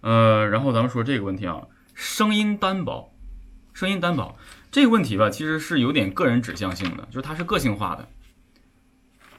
[0.00, 1.62] 呃，然后咱们说这个问题啊，
[1.94, 3.14] 声音单薄，
[3.72, 4.36] 声音单薄
[4.70, 8.08] 这个问题吧，其实是有点个人指向性的，就是它是个性化的。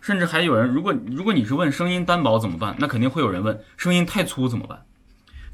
[0.02, 4.86] 甚至还有人，如果如果你是问声音单薄怎么办，那肯定会有人问声音太粗怎么办。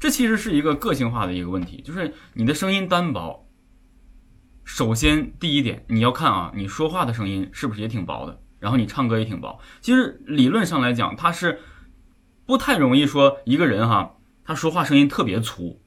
[0.00, 3.46] 这其实是一个个性化的一个问题，就是你的声音单薄。
[4.64, 9.58] 首先第一点，你要看啊，你说话的声音是不是也挺薄的，然后你唱歌也挺薄。
[9.80, 11.60] 其实理论上来讲，它是
[12.46, 14.17] 不太容易说一个人哈，
[14.48, 15.78] 他说话声音特别粗。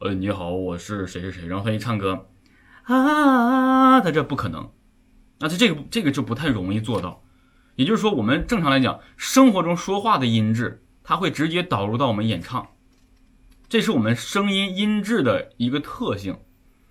[0.00, 2.28] 呃，你好，我是谁谁谁，然后他一唱歌
[2.82, 4.70] 啊，他这不可能。
[5.38, 7.24] 那他这个这个就不太容易做到。
[7.76, 12.68] 也就是说，我们正常来讲，生活中说话的音质，它会直接导入到我们演唱，
[13.70, 16.36] 这是我们声音音质的一个特性。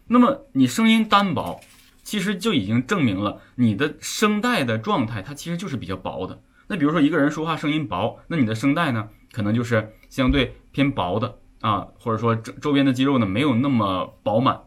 [0.08, 1.62] 那么你声音单薄，
[2.02, 6.42] 其实就已经证明了你的声带的状态，它其实就是比较薄的。
[6.70, 14.62] 那比如说一个人说话声音薄，那你的声带呢，可能就是相对偏薄的啊，或者说周周边的肌肉呢没有那么饱满。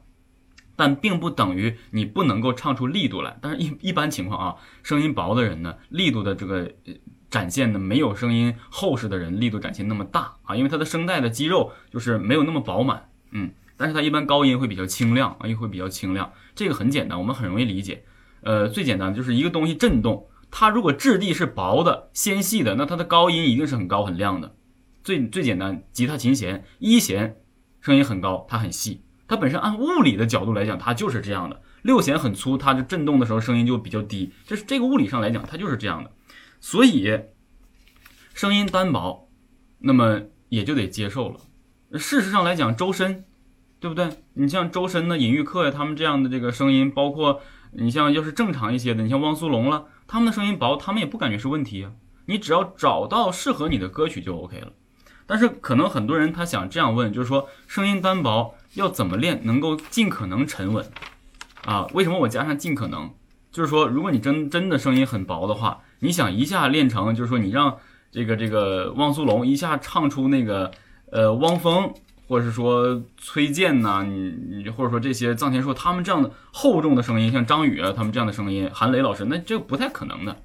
[0.78, 6.70] 但并不等于你不能够唱出力度来，但是一一般情况啊，声音薄的人呢，力度的这个
[7.30, 18.04] 展现呢，没有声音厚实的人力度展现那么大啊，因为他的声带的肌肉就是没有那么饱满，嗯，但是他一般高音会比较清亮啊，又会比较清亮，这个很简单，我们很容易理解，
[18.42, 24.54] 呃，最简单的就是一个东西震动，它如果质地是薄的、纤细的，那它的高音一定是很高很亮的，
[25.04, 27.36] 最最简单，吉他琴弦一弦
[27.80, 29.02] 声音很高，它很细。
[29.28, 31.60] 它本身按物理的角度来讲，它就是这样的。
[31.82, 36.10] 六弦很粗，它就震动的时候声音就比较低，这是这个物理上来讲，它就是这样的。
[36.60, 37.20] 所以
[38.34, 39.28] 声音单薄，
[39.78, 41.40] 那么也就得接受了。
[41.98, 43.24] 事实上来讲，周深，
[43.78, 44.08] 对不对？
[44.34, 47.40] 你像周深的、尹玉客呀，他们这样的这个声音，包括
[47.78, 51.92] 你像要是正常一些的，你像汪苏泷了，他们的声音薄，他们也不感觉是问题啊。
[52.26, 54.72] 你只要找到适合你的歌曲就 OK 了。
[55.26, 58.54] 但是可能很多人他想这样问，就是说声音单薄。
[58.74, 60.86] 要怎么练能够尽可能沉稳
[61.64, 61.86] 啊？
[61.94, 63.10] 为什么我加上尽可能？
[63.50, 67.74] 就是说，如果你真真的声音很薄的话，你想一下练成，就是说你让
[68.10, 70.70] 这个这个汪苏泷一下唱出那个
[71.10, 71.90] 呃汪峰，
[72.26, 80.36] 或者是说崔健呐，你你或者说这些臧天朔他们这样的厚重的声音，像张宇啊他们这样的声音，韩磊老师，那这不太可能的。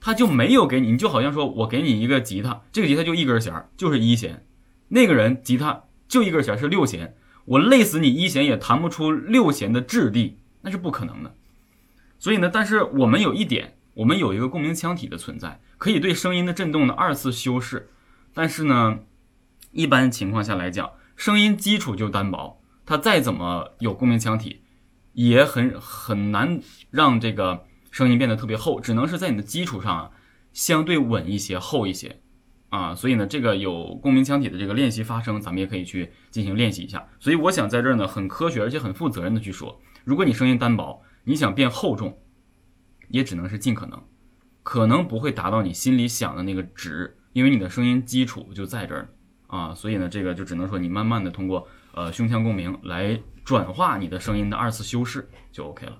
[0.00, 4.46] 他就没有给你，你就好像说我给你一个吉他，这个吉他就一根弦，就是一弦，
[4.88, 7.14] 那个人吉他就一根弦是六弦。
[7.44, 11.34] 我累死你一弦也弹不出六弦的质地，那是不可能的。
[12.18, 17.90] 所以呢，但是我们有一点，我们有一个共鸣腔体的存在，可以对声音的振动呢二次修饰。
[18.32, 19.00] 但是呢，
[19.72, 24.62] 一般情况下来讲，声音基础就单薄，它再怎么有共鸣腔体，
[25.12, 26.60] 也很很难
[26.90, 30.10] 让这个声音变得特别厚，只能是在你的基础上啊
[30.52, 32.20] 相对稳一些、厚一些。
[32.70, 37.04] 啊，所以呢，这个有共鸣腔体的这个练习发声，咱们也可以去进行练习一下。
[37.18, 42.16] 所以我想在这儿呢，很科学而且很负责任的去说，如果你声音单薄，你想变厚重，
[43.08, 44.00] 也只能是尽可能，
[44.62, 49.12] 可能不会达到你心里想的那个值，因为你的声音基础就在这儿
[49.50, 49.74] 啊。
[49.74, 55.98] 所以呢，这个就只能说你慢慢的通过呃胸腔共鸣来转化你的声音的二次修饰就 OK 了。